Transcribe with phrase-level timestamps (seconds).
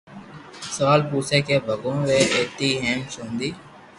[0.75, 3.49] سوال پوسي ڪي ڀگوان ري ايتي ھيم دوندي